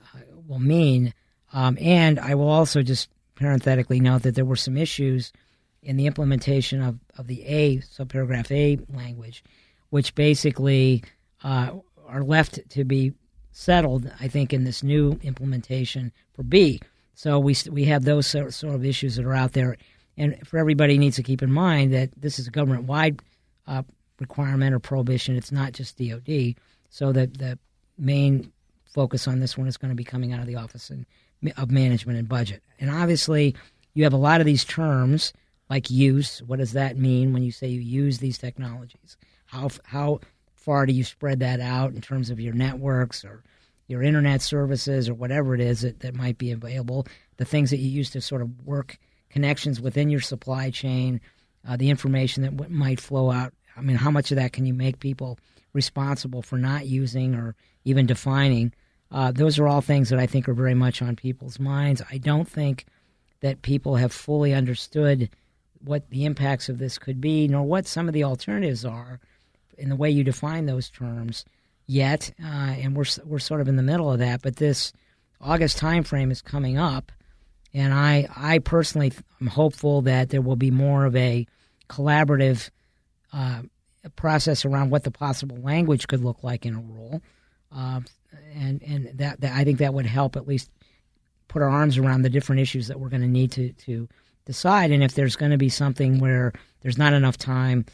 [0.02, 1.14] uh, will mean.
[1.52, 5.32] Um, and I will also just parenthetically note that there were some issues
[5.82, 9.44] in the implementation of, of the A subparagraph A language,
[9.90, 11.04] which basically
[11.44, 11.72] uh,
[12.08, 13.14] are left to be
[13.52, 16.82] settled, I think, in this new implementation for B.
[17.16, 19.78] So we we have those sort of issues that are out there,
[20.18, 23.22] and for everybody needs to keep in mind that this is a government wide
[23.68, 23.84] uh,
[24.24, 25.36] requirement or prohibition.
[25.36, 26.56] It's not just DoD.
[26.90, 27.58] So that the
[27.98, 28.52] main
[28.86, 30.92] focus on this one is going to be coming out of the Office
[31.58, 33.56] of Management and Budget, and obviously
[33.94, 35.34] you have a lot of these terms
[35.70, 36.42] like use.
[36.44, 39.18] What does that mean when you say you use these technologies?
[39.46, 40.20] How how
[40.54, 43.44] far do you spread that out in terms of your networks or
[43.88, 47.06] your internet services or whatever it is that, that might be available,
[47.38, 48.98] the things that you use to sort of work
[49.30, 51.20] connections within your supply chain,
[51.68, 53.54] uh, the information that w- might flow out.
[53.76, 55.40] I mean, how much of that can you make people
[55.74, 57.56] responsible for not using or
[57.86, 58.74] even defining?
[59.12, 62.02] Uh, those are all things that I think are very much on people's minds.
[62.12, 62.86] I don't think
[63.42, 65.30] that people have fully understood
[65.84, 69.20] what the impacts of this could be, nor what some of the alternatives are
[69.78, 71.46] in the way you define those terms
[71.86, 74.42] yet, uh, and we're we're sort of in the middle of that.
[74.42, 74.94] But this
[75.42, 77.12] August timeframe is coming up,
[77.74, 81.46] and I I personally am hopeful that there will be more of a
[81.90, 82.70] collaborative
[83.34, 83.64] uh,
[84.16, 87.22] process around what the possible language could look like in a rule,
[87.76, 88.02] uh,
[88.56, 90.70] and and that, that I think that would help at least
[91.48, 94.08] put our arms around the different issues that we're going to need to to
[94.46, 94.92] decide.
[94.92, 97.86] And if there's going to be something where there's not enough time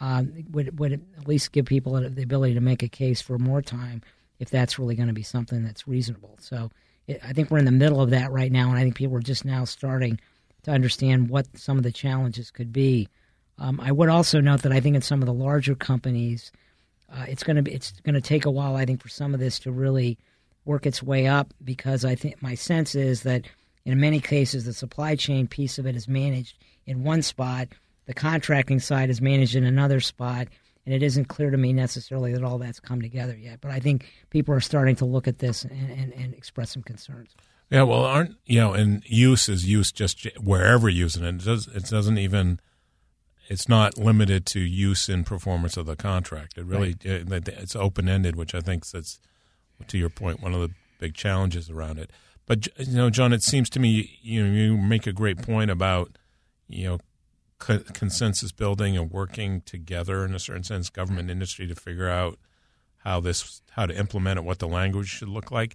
[0.00, 3.62] um, would would at least give people the ability to make a case for more
[3.62, 4.02] time
[4.38, 6.36] if that's really going to be something that's reasonable.
[6.40, 6.70] So
[7.06, 9.16] it, I think we're in the middle of that right now, and I think people
[9.16, 10.20] are just now starting
[10.62, 13.08] to understand what some of the challenges could be.
[13.58, 16.52] Um, I would also note that I think in some of the larger companies,
[17.12, 18.76] uh, it's going to be it's going to take a while.
[18.76, 20.18] I think for some of this to really
[20.64, 23.46] work its way up because I think my sense is that
[23.84, 27.68] in many cases the supply chain piece of it is managed in one spot
[28.08, 30.48] the contracting side is managed in another spot,
[30.86, 33.60] and it isn't clear to me necessarily that all that's come together yet.
[33.60, 36.82] But I think people are starting to look at this and, and, and express some
[36.82, 37.36] concerns.
[37.70, 38.72] Yeah, well, aren't you know?
[38.72, 41.34] And use is use just wherever using it.
[41.34, 42.60] It, does, it doesn't even.
[43.48, 46.58] It's not limited to use in performance of the contract.
[46.58, 47.32] It really right.
[47.32, 49.18] Uh, it, it's open ended, which I think is,
[49.86, 52.10] to your point, one of the big challenges around it.
[52.46, 56.18] But you know, John, it seems to me you you make a great point about
[56.68, 56.98] you know
[57.58, 62.38] co- consensus building and working together in a certain sense, government industry to figure out
[62.98, 65.74] how this how to implement it, what the language should look like.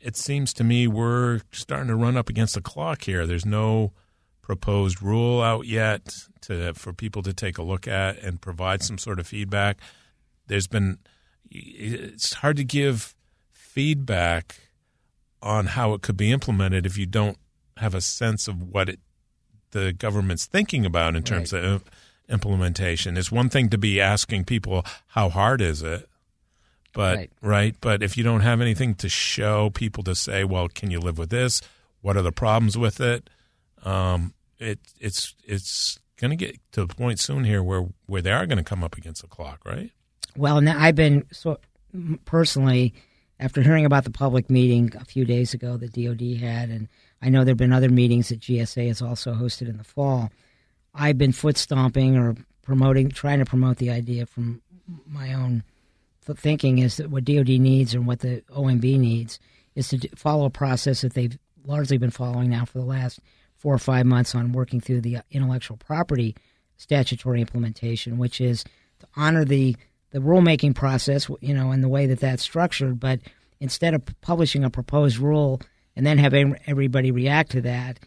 [0.00, 3.26] It seems to me we're starting to run up against the clock here.
[3.26, 3.92] There's no
[4.48, 8.96] proposed rule out yet to for people to take a look at and provide some
[8.96, 9.76] sort of feedback.
[10.46, 10.98] There's been
[11.50, 13.14] it's hard to give
[13.52, 14.56] feedback
[15.42, 17.36] on how it could be implemented if you don't
[17.76, 19.00] have a sense of what it
[19.72, 21.62] the government's thinking about in terms right.
[21.62, 21.84] of
[22.30, 23.18] implementation.
[23.18, 26.08] It's one thing to be asking people how hard is it,
[26.94, 27.30] but right.
[27.42, 27.76] right.
[27.82, 31.18] But if you don't have anything to show people to say, well, can you live
[31.18, 31.60] with this?
[32.00, 33.28] What are the problems with it?
[33.84, 38.32] Um, it it's it's going to get to the point soon here where where they
[38.32, 39.90] are going to come up against the clock, right?
[40.36, 41.58] Well, now I've been so
[42.24, 42.94] personally
[43.40, 46.88] after hearing about the public meeting a few days ago that DoD had and
[47.20, 50.30] I know there have been other meetings that GSA has also hosted in the fall.
[50.94, 54.62] I've been foot stomping or promoting, trying to promote the idea from
[55.06, 55.62] my own
[56.36, 59.38] thinking is that what DoD needs and what the OMB needs
[59.74, 63.20] is to follow a process that they've largely been following now for the last
[63.58, 66.34] four or five months on working through the intellectual property
[66.76, 68.64] statutory implementation, which is
[69.00, 69.76] to honor the
[70.10, 72.98] the rulemaking process, you know, and the way that that's structured.
[72.98, 73.20] But
[73.60, 75.60] instead of publishing a proposed rule
[75.98, 76.32] and then have
[76.66, 77.98] everybody react to that.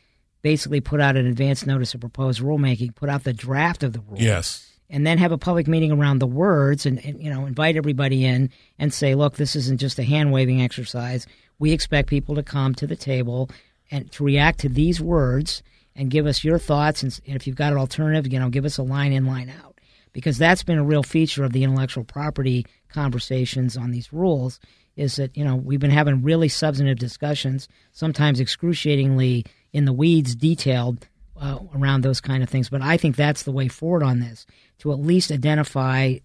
[0.41, 3.99] basically put out an advance notice of proposed rulemaking, put out the draft of the
[3.99, 4.19] rule.
[4.19, 4.67] Yes.
[4.89, 8.25] And then have a public meeting around the words and, and you know invite everybody
[8.25, 11.27] in and say, look, this isn't just a hand waving exercise.
[11.59, 13.49] We expect people to come to the table
[13.91, 15.62] and to react to these words
[15.95, 17.04] and give us your thoughts.
[17.04, 19.80] And, if you've got an alternative, you know, give us a line in, line out,
[20.13, 24.60] because that's been a real feature of the intellectual property conversations on these rules.
[24.97, 30.36] Is that you know we've been having really substantive discussions, sometimes excruciatingly in the weeds,
[30.36, 31.08] detailed
[31.39, 32.69] uh, around those kind of things.
[32.69, 34.45] But I think that's the way forward on this
[34.80, 36.15] to at least identify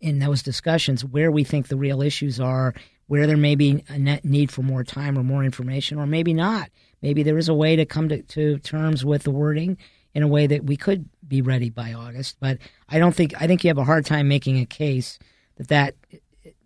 [0.00, 2.74] in those discussions where we think the real issues are,
[3.10, 6.70] where there may be a need for more time or more information, or maybe not.
[7.02, 9.78] Maybe there is a way to come to, to terms with the wording
[10.14, 12.36] in a way that we could be ready by August.
[12.38, 15.18] But I don't think I think you have a hard time making a case
[15.56, 15.96] that that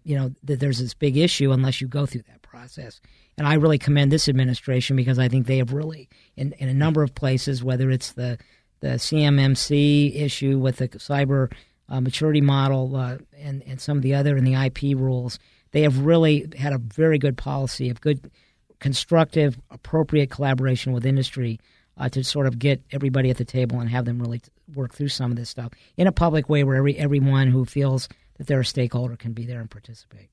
[0.02, 3.00] you know that there's this big issue unless you go through that process.
[3.38, 6.74] And I really commend this administration because I think they have really, in, in a
[6.74, 8.37] number of places, whether it's the
[8.80, 11.50] the CMMC issue with the cyber
[11.88, 15.38] uh, maturity model uh, and and some of the other and the IP rules,
[15.75, 18.31] they have really had a very good policy of good,
[18.79, 21.59] constructive, appropriate collaboration with industry
[21.97, 24.41] uh, to sort of get everybody at the table and have them really
[24.73, 28.09] work through some of this stuff in a public way where every everyone who feels
[28.39, 30.29] that they're a stakeholder can be there and participate.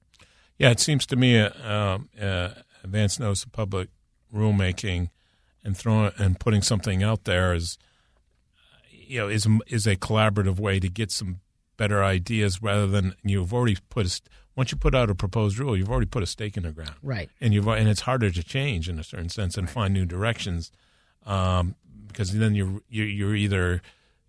[0.59, 2.49] Yeah, it seems to me uh, um, uh,
[2.83, 3.89] advance notice of public
[4.31, 5.09] rulemaking
[5.63, 7.79] and throwing and putting something out there is
[8.91, 11.39] you know is is a collaborative way to get some
[11.77, 14.21] better ideas rather than you've already put
[14.55, 16.95] once you put out a proposed rule you've already put a stake in the ground
[17.01, 19.73] right and you've and it's harder to change in a certain sense and right.
[19.73, 20.71] find new directions
[21.25, 21.75] um,
[22.07, 23.81] because then you're you're either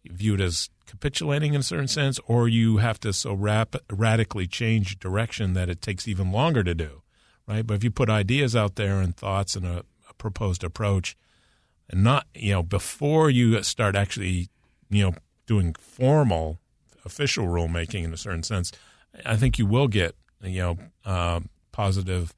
[0.05, 4.99] viewed as capitulating in a certain sense, or you have to so rap- radically change
[4.99, 7.03] direction that it takes even longer to do,
[7.47, 7.67] right?
[7.67, 11.17] But if you put ideas out there and thoughts and a, a proposed approach,
[11.89, 14.49] and not you know before you start actually
[14.91, 15.15] you know
[15.47, 16.59] doing formal
[17.05, 18.73] official rulemaking in a certain sense,
[19.25, 22.35] I think you will get you know uh, positive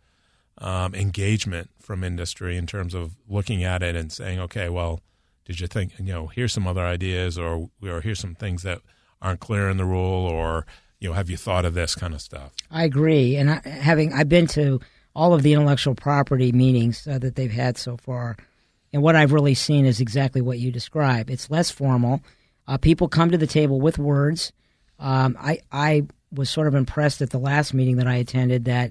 [0.59, 5.01] um, engagement from industry in terms of looking at it and saying, okay, well
[5.45, 8.81] did you think you know here's some other ideas or or here's some things that
[9.21, 10.67] aren't clear in the rule or
[11.01, 12.53] you know have you thought of this kind of stuff?
[12.71, 13.37] I agree.
[13.37, 14.81] And I, having i've been to
[15.15, 18.37] all of the intellectual property meetings uh, that they've had so far
[18.93, 21.31] and what i've really seen is exactly what you describe.
[21.31, 22.21] It's less formal.
[22.67, 24.53] Uh, people come to the table with words.
[24.99, 28.91] Um, I, I was sort of impressed at the last meeting that i attended that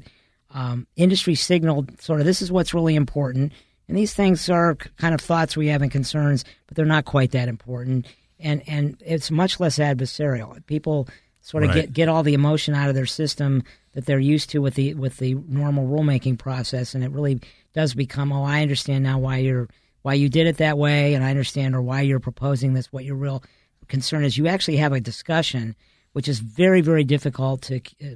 [0.52, 3.54] um, industry signaled sort of this is what's really important
[3.88, 7.32] and these things are kind of thoughts we have and concerns, but they're not quite
[7.32, 8.06] that important.
[8.40, 10.66] And and it's much less adversarial.
[10.66, 11.08] People
[11.42, 11.82] sort of right.
[11.82, 14.94] get, get all the emotion out of their system that they're used to with the
[14.94, 17.40] with the normal rulemaking process, and it really
[17.74, 19.70] does become, oh, I understand now why you're
[20.02, 22.92] why you did it that way, and I understand or why you're proposing this.
[22.92, 23.44] What your real
[23.88, 25.76] concern is, you actually have a discussion,
[26.14, 28.16] which is very very difficult to uh,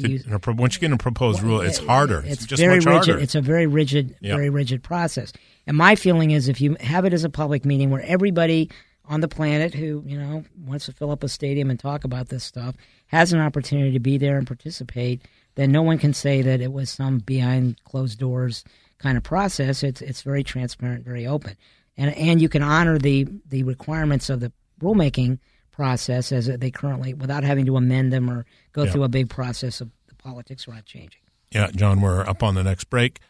[0.00, 2.18] to, once you get a proposed rule, it's harder.
[2.20, 3.06] It's, it's just very much rigid.
[3.06, 3.18] harder.
[3.18, 4.36] It's a very rigid, yep.
[4.36, 5.32] very rigid process.
[5.66, 8.70] And my feeling is, if you have it as a public meeting where everybody
[9.08, 12.28] on the planet who you know wants to fill up a stadium and talk about
[12.28, 12.74] this stuff
[13.06, 15.22] has an opportunity to be there and participate,
[15.54, 18.64] then no one can say that it was some behind closed doors
[18.98, 19.82] kind of process.
[19.82, 21.56] It's it's very transparent, very open,
[21.96, 25.38] and and you can honor the the requirements of the rulemaking
[25.76, 28.90] process as they currently without having to amend them or go yeah.
[28.90, 31.20] through a big process of the politics around changing.
[31.52, 33.20] Yeah, John, we're up on the next break.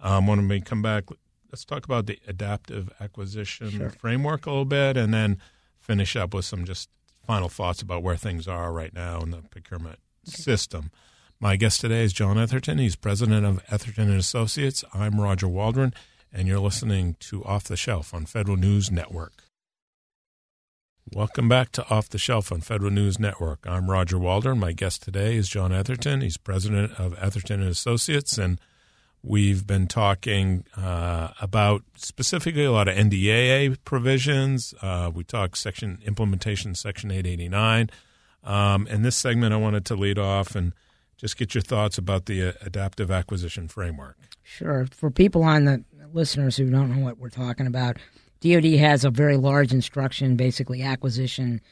[0.00, 1.04] Um, when we come back,
[1.50, 3.90] let's talk about the adaptive acquisition sure.
[3.90, 5.38] framework a little bit, and then
[5.80, 6.90] finish up with some just
[7.26, 10.36] final thoughts about where things are right now in the procurement okay.
[10.36, 10.90] system.
[11.40, 12.78] My guest today is John Etherton.
[12.78, 14.84] He's president of Etherton and Associates.
[14.92, 15.94] I'm Roger Waldron,
[16.32, 19.43] and you're listening to Off the Shelf on Federal News Network.
[21.12, 23.66] Welcome back to Off the Shelf on Federal News Network.
[23.68, 24.58] I'm Roger Waldron.
[24.58, 26.22] My guest today is John Etherton.
[26.22, 28.58] He's president of Etherton and Associates, and
[29.22, 34.74] we've been talking uh, about specifically a lot of NDAA provisions.
[34.80, 37.90] Uh, we talked section implementation, section 889.
[38.42, 40.72] Um, in this segment, I wanted to lead off and
[41.18, 44.16] just get your thoughts about the uh, adaptive acquisition framework.
[44.42, 44.86] Sure.
[44.90, 47.98] For people on the listeners who don't know what we're talking about,
[48.44, 51.62] DoD has a very large instruction, basically acquisition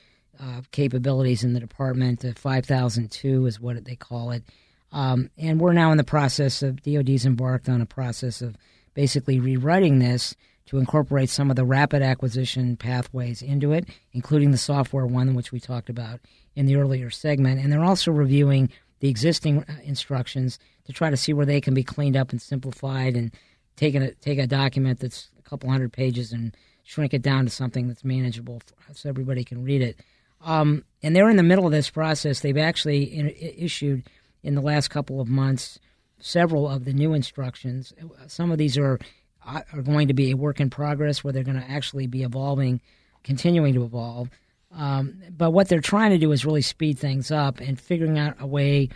[0.41, 2.25] uh, capabilities in the department.
[2.25, 4.43] Uh, 5002 is what they call it.
[4.91, 8.57] Um, and we're now in the process of, DoD's embarked on a process of
[8.95, 10.35] basically rewriting this
[10.66, 15.53] to incorporate some of the rapid acquisition pathways into it, including the software one, which
[15.53, 16.20] we talked about
[16.57, 17.61] in the earlier segment.
[17.61, 18.70] And they're also reviewing
[19.01, 22.41] the existing uh, instructions to try to see where they can be cleaned up and
[22.41, 23.31] simplified and
[23.77, 27.88] taken a, take a document that's couple hundred pages and shrink it down to something
[27.88, 28.62] that's manageable
[28.94, 30.00] so everybody can read it.
[30.44, 32.40] Um, and they're in the middle of this process.
[32.40, 34.05] They've actually in, issued
[34.42, 35.78] in the last couple of months
[36.18, 37.92] several of the new instructions.
[38.28, 38.98] Some of these are
[39.44, 42.80] are going to be a work in progress, where they're going to actually be evolving,
[43.24, 44.30] continuing to evolve.
[44.74, 48.36] Um, but what they're trying to do is really speed things up and figuring out
[48.38, 48.88] a way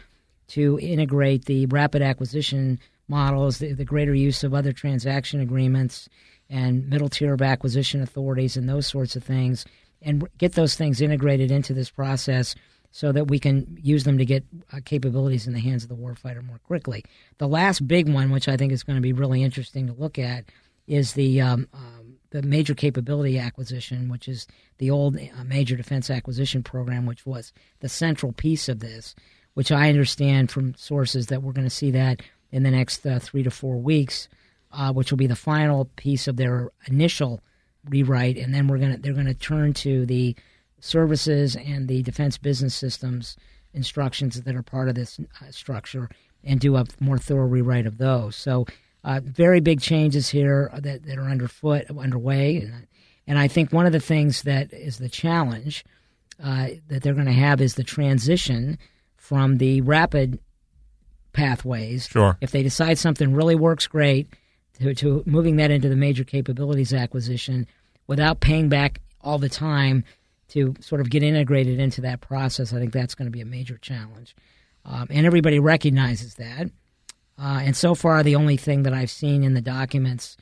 [0.48, 2.78] to integrate the rapid acquisition
[3.08, 6.08] models, the, the greater use of other transaction agreements,
[6.48, 9.64] and middle tier of acquisition authorities, and those sorts of things,
[10.02, 12.54] and get those things integrated into this process
[12.96, 15.96] so that we can use them to get uh, capabilities in the hands of the
[15.96, 17.04] warfighter more quickly.
[17.38, 20.18] The last big one, which I think is going to be really interesting to look
[20.18, 20.44] at,
[20.86, 24.46] is the um, um, the major capability acquisition, which is
[24.78, 29.14] the old uh, major defense acquisition program, which was the central piece of this.
[29.54, 32.20] Which I understand from sources that we're going to see that
[32.50, 34.28] in the next uh, three to four weeks,
[34.76, 37.40] uh, which will be the final piece of their initial
[37.88, 40.36] rewrite, and then we're gonna they're going to turn to the
[40.80, 43.36] services and the defense business systems
[43.76, 46.08] instructions that are part of this uh, structure
[46.42, 48.34] and do a more thorough rewrite of those.
[48.34, 48.66] So,
[49.04, 52.56] uh, very big changes here that, that are underfoot, underway.
[52.56, 52.86] And,
[53.26, 55.84] and I think one of the things that is the challenge
[56.42, 58.78] uh, that they're going to have is the transition
[59.16, 60.40] from the rapid
[61.32, 62.08] pathways.
[62.08, 62.36] Sure.
[62.40, 64.28] If they decide something really works great,
[64.80, 67.66] to, to moving that into the major capabilities acquisition
[68.06, 70.04] without paying back all the time
[70.48, 73.46] to sort of get integrated into that process, I think that's going to be a
[73.46, 74.36] major challenge.
[74.84, 76.70] Um, and everybody recognizes that.
[77.38, 80.36] Uh, and so far, the only thing that I've seen in the documents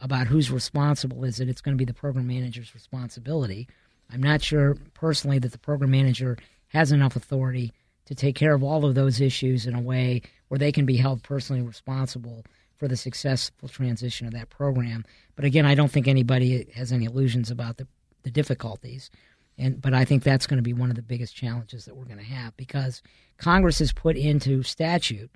[0.00, 3.68] about who's responsible is that it's going to be the program manager's responsibility.
[4.10, 7.72] I'm not sure personally that the program manager has enough authority
[8.06, 10.96] to take care of all of those issues in a way where they can be
[10.96, 12.44] held personally responsible
[12.78, 15.04] for the successful transition of that program.
[15.36, 17.86] But again, I don't think anybody has any illusions about the,
[18.22, 19.10] the difficulties.
[19.58, 22.04] And, but I think that's going to be one of the biggest challenges that we're
[22.04, 23.02] going to have because
[23.38, 25.30] Congress has put into statute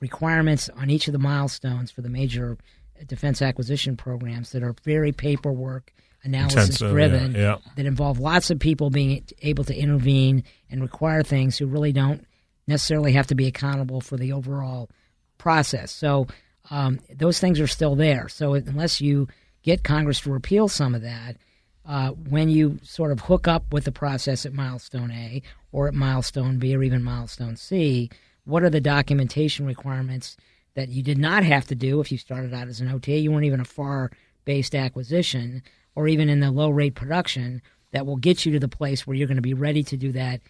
[0.00, 2.58] requirements on each of the milestones for the major
[3.06, 7.56] defense acquisition programs that are very paperwork analysis driven yeah, yeah.
[7.76, 12.26] that involve lots of people being able to intervene and require things who really don't
[12.66, 14.90] necessarily have to be accountable for the overall
[15.38, 15.90] process.
[15.90, 16.26] So
[16.70, 18.28] um, those things are still there.
[18.28, 19.28] So unless you
[19.62, 21.36] get Congress to repeal some of that,
[21.84, 25.42] uh, when you sort of hook up with the process at milestone A
[25.72, 28.10] or at milestone B or even milestone C,
[28.44, 30.36] what are the documentation requirements
[30.74, 33.18] that you did not have to do if you started out as an OTA?
[33.18, 34.10] You weren't even a FAR
[34.44, 35.62] based acquisition
[35.94, 37.60] or even in the low rate production
[37.92, 40.12] that will get you to the place where you're going to be ready to do
[40.12, 40.40] that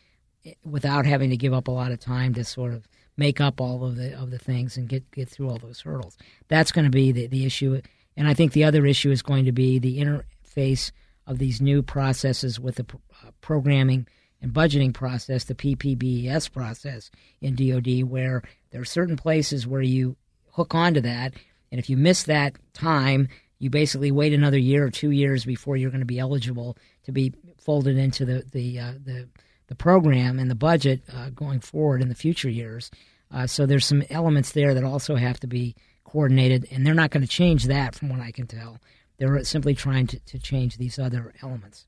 [0.44, 2.86] eh, without having to give up a lot of time to sort of
[3.16, 6.16] make up all of the of the things and get get through all those hurdles.
[6.48, 7.80] That's going to be the, the issue.
[8.16, 10.90] And I think the other issue is going to be the interface
[11.26, 12.86] of these new processes with the
[13.24, 14.06] uh, programming
[14.42, 20.16] and budgeting process, the PPBES process in DoD, where there are certain places where you
[20.52, 21.34] hook onto that,
[21.70, 25.76] and if you miss that time, you basically wait another year or two years before
[25.76, 29.28] you're going to be eligible to be folded into the the uh, the,
[29.70, 32.90] the program and the budget uh, going forward in the future years.
[33.32, 37.10] Uh, so there's some elements there that also have to be coordinated, and they're not
[37.10, 38.78] going to change that, from what I can tell.
[39.18, 41.86] They're simply trying to, to change these other elements.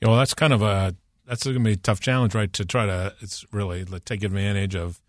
[0.00, 0.96] Yeah, well, that's kind of a
[1.26, 2.50] that's going to be a tough challenge, right?
[2.54, 5.02] To try to it's really take advantage of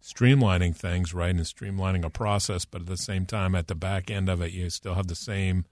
[0.00, 4.12] streamlining things, right, and streamlining a process, but at the same time, at the back
[4.12, 5.64] end of it, you still have the same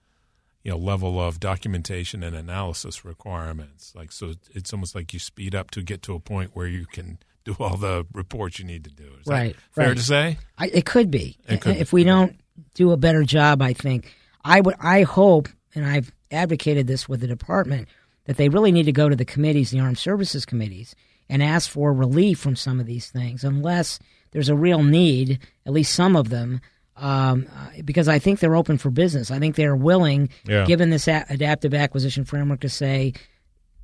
[0.63, 3.93] you know level of documentation and analysis requirements.
[3.95, 6.85] Like so, it's almost like you speed up to get to a point where you
[6.85, 9.05] can do all the reports you need to do.
[9.21, 9.55] Is right.
[9.71, 9.97] fair right.
[9.97, 10.37] to say?
[10.57, 11.37] I, it could be.
[11.47, 11.95] It could if be.
[11.95, 12.37] we don't
[12.73, 14.75] do a better job, I think I would.
[14.79, 17.87] I hope, and I've advocated this with the department
[18.25, 20.95] that they really need to go to the committees, the armed services committees,
[21.29, 23.99] and ask for relief from some of these things, unless
[24.31, 25.39] there's a real need.
[25.65, 26.61] At least some of them.
[26.97, 27.47] Um,
[27.85, 29.29] because I think they're open for business.
[29.31, 30.65] I think they're willing, Yeah.
[30.65, 33.13] given this a- adaptive acquisition framework, to say,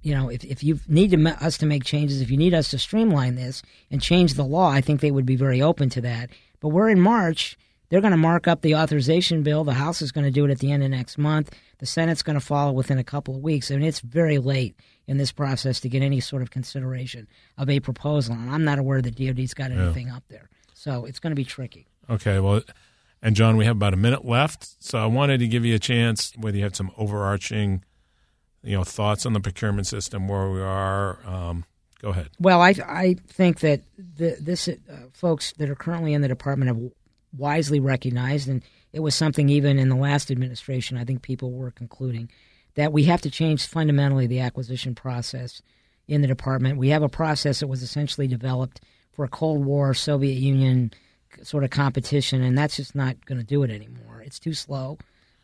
[0.02, 2.54] you know, if, if you need to, ma- us to make changes, if you need
[2.54, 3.62] us to streamline this
[3.92, 6.30] and change the law, I think they would be very open to that.
[6.60, 7.56] But we're in March.
[7.90, 9.64] They're going to mark up the authorization bill.
[9.64, 11.52] The House is going to do it at the end of next month.
[11.78, 13.70] The Senate's going to follow within a couple of weeks.
[13.70, 17.28] I mean, it's very late in this process to get any sort of consideration
[17.60, 18.34] of a proposal.
[18.34, 20.50] And I'm not aware that DOD's got anything up there.
[20.74, 21.86] So it's going to be tricky.
[22.10, 22.62] Okay, well,
[23.24, 25.80] and John, we have about a minute left, so I wanted to give you a
[25.80, 27.86] chance whether you had some overarching,
[28.62, 31.20] you know, thoughts on the procurement system, where we are.
[31.26, 31.64] Um,
[32.02, 32.30] go ahead.
[32.38, 34.74] Well, I I think that the, this uh,
[35.14, 36.92] folks that are currently in the department have
[37.36, 38.62] wisely recognized, and
[38.92, 40.98] it was something even in the last administration.
[40.98, 42.30] I think people were concluding
[42.76, 45.62] that we have to change fundamentally the acquisition process
[46.10, 46.78] in the department.
[46.78, 48.82] We have a process that was essentially developed
[49.14, 50.92] for a Cold War Soviet Union
[51.44, 54.22] sort of competition, and that's just not going to do it anymore.
[54.26, 54.98] It's too slow.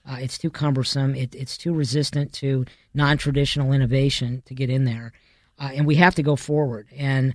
[0.10, 1.16] Uh, it's too cumbersome.
[1.16, 5.14] It, it's too resistant to non traditional innovation to get in there.
[5.60, 6.88] Uh, and we have to go forward.
[6.96, 7.34] And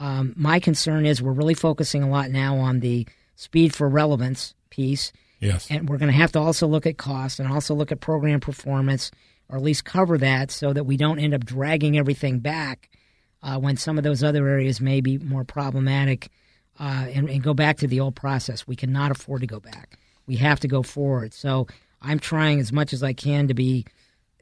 [0.00, 4.54] um, my concern is we're really focusing a lot now on the speed for relevance
[4.70, 5.12] piece.
[5.40, 5.68] Yes.
[5.70, 8.40] And we're going to have to also look at cost and also look at program
[8.40, 9.10] performance,
[9.48, 12.88] or at least cover that so that we don't end up dragging everything back
[13.42, 16.30] uh, when some of those other areas may be more problematic
[16.78, 18.66] uh, and, and go back to the old process.
[18.66, 19.98] We cannot afford to go back.
[20.26, 21.34] We have to go forward.
[21.34, 21.66] So
[22.02, 23.86] I'm trying as much as I can to be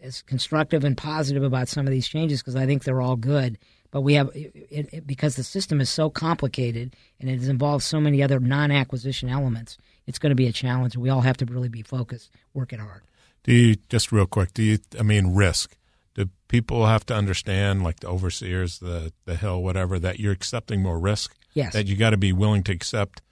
[0.03, 3.59] as constructive and positive about some of these changes because I think they're all good.
[3.91, 8.01] But we have it, it, because the system is so complicated and it involves so
[8.01, 9.79] many other non-acquisition elements.
[10.07, 10.97] It's going to be a challenge.
[10.97, 13.03] We all have to really be focused, working hard.
[13.45, 14.53] Do you just real quick?
[14.53, 14.79] Do you?
[14.99, 15.77] I mean, risk.
[16.15, 20.83] Do people have to understand, like the overseers, the the hill, whatever, that you're accepting
[20.83, 21.37] more risk?
[21.55, 21.73] Yes.
[21.73, 23.23] That you got to be willing to accept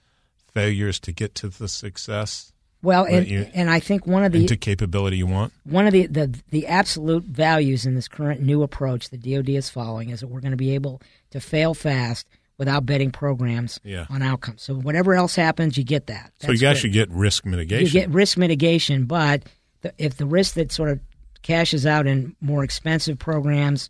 [0.53, 2.51] failures to get to the success.
[2.81, 5.53] Well, and, you, and I think one of the into capability you want.
[5.63, 9.69] One of the, the the absolute values in this current new approach that DoD is
[9.69, 11.01] following is that we're going to be able
[11.31, 14.05] to fail fast without betting programs yeah.
[14.09, 14.63] on outcomes.
[14.63, 16.31] So whatever else happens, you get that.
[16.39, 17.85] That's so you actually get risk mitigation.
[17.85, 19.43] You get risk mitigation, but
[19.81, 20.99] the, if the risk that sort of
[21.41, 23.87] cashes out in more expensive programs,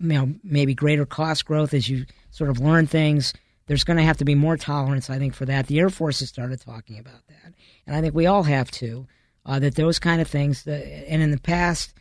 [0.00, 3.32] you know, maybe greater cost growth as you sort of learn things,
[3.66, 5.66] there's going to have to be more tolerance, I think, for that.
[5.66, 7.52] The Air Force has started talking about that,
[7.86, 9.06] and I think we all have to.
[9.44, 11.94] Uh, that those kind of things, that, and in the past,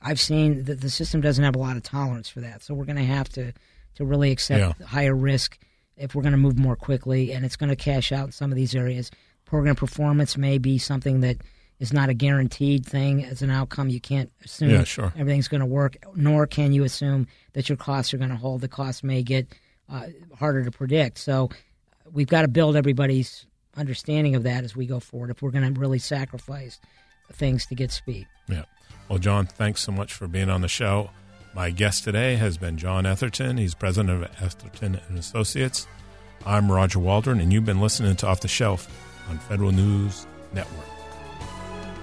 [0.00, 2.62] I've seen that the system doesn't have a lot of tolerance for that.
[2.62, 3.52] So we're going to have to
[3.96, 4.86] to really accept yeah.
[4.86, 5.58] higher risk
[5.96, 8.52] if we're going to move more quickly, and it's going to cash out in some
[8.52, 9.10] of these areas.
[9.46, 11.38] Program performance may be something that
[11.78, 13.88] is not a guaranteed thing as an outcome.
[13.88, 15.12] You can't assume yeah, sure.
[15.16, 18.60] everything's going to work, nor can you assume that your costs are going to hold.
[18.60, 19.54] The costs may get
[19.90, 20.06] uh,
[20.38, 21.18] harder to predict.
[21.18, 21.50] So
[22.12, 25.74] we've got to build everybody's understanding of that as we go forward if we're going
[25.74, 26.80] to really sacrifice
[27.32, 28.26] things to get speed.
[28.48, 28.64] Yeah.
[29.08, 31.10] Well, John, thanks so much for being on the show.
[31.54, 33.58] My guest today has been John Etherton.
[33.58, 35.86] He's president of Etherton and Associates.
[36.44, 38.88] I'm Roger Waldron, and you've been listening to Off the Shelf
[39.28, 40.95] on Federal News Network.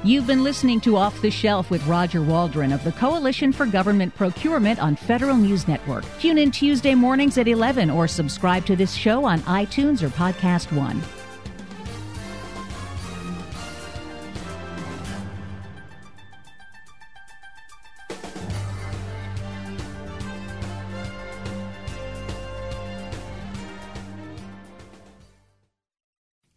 [0.06, 4.14] You've been listening to Off the Shelf with Roger Waldron of the Coalition for Government
[4.14, 6.04] Procurement on Federal News Network.
[6.20, 10.74] Tune in Tuesday mornings at 11 or subscribe to this show on iTunes or Podcast
[10.74, 11.02] One.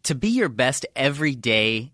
[0.03, 1.93] To be your best every day,